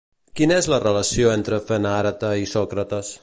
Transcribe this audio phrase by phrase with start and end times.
[0.39, 3.15] Quina és la relació entre Fenàreta i Sòcrates?